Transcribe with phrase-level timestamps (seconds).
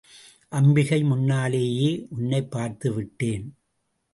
[0.49, 3.57] அம்பிகை முன்னாலேயே உன்னைப் பார்த்து விட்டேன்.